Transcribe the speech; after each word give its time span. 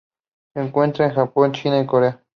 Se 0.55 0.59
encuentra 0.59 1.05
en 1.05 1.13
Japón, 1.13 1.51
China 1.51 1.79
y 1.79 1.85
Corea. 1.85 2.23